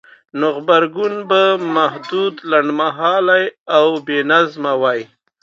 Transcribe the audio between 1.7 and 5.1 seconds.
محدود، لنډمهالی او بېنظمه وای؛